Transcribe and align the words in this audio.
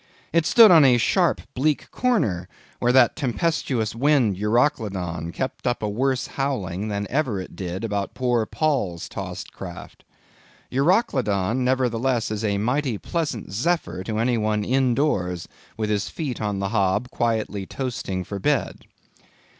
It 0.33 0.47
stood 0.47 0.71
on 0.71 0.83
a 0.83 0.97
sharp 0.97 1.41
bleak 1.53 1.91
corner, 1.91 2.49
where 2.79 2.91
that 2.91 3.15
tempestuous 3.15 3.93
wind 3.93 4.35
Euroclydon 4.35 5.31
kept 5.31 5.67
up 5.67 5.83
a 5.83 5.87
worse 5.87 6.25
howling 6.25 6.87
than 6.87 7.05
ever 7.11 7.39
it 7.39 7.55
did 7.55 7.83
about 7.83 8.15
poor 8.15 8.47
Paul's 8.47 9.07
tossed 9.07 9.53
craft. 9.53 10.03
Euroclydon, 10.71 11.57
nevertheless, 11.57 12.31
is 12.31 12.43
a 12.43 12.57
mighty 12.57 12.97
pleasant 12.97 13.51
zephyr 13.53 14.03
to 14.05 14.17
any 14.17 14.39
one 14.39 14.63
in 14.63 14.95
doors, 14.95 15.47
with 15.77 15.91
his 15.91 16.09
feet 16.09 16.41
on 16.41 16.57
the 16.57 16.69
hob 16.69 17.11
quietly 17.11 17.67
toasting 17.67 18.23
for 18.23 18.39
bed. 18.39 18.85